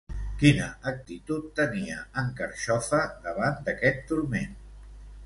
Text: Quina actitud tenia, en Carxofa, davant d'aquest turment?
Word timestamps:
Quina 0.43 0.67
actitud 0.91 1.43
tenia, 1.59 1.99
en 2.21 2.31
Carxofa, 2.39 3.03
davant 3.29 3.63
d'aquest 3.69 4.03
turment? 4.13 4.57